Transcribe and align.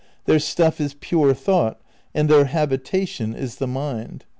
Their 0.25 0.39
stuff 0.39 0.81
is 0.81 0.95
pure 0.95 1.31
thought 1.35 1.79
and 2.15 2.27
their 2.27 2.45
habitation 2.45 3.35
is 3.35 3.57
the 3.57 3.67
mind. 3.67 4.25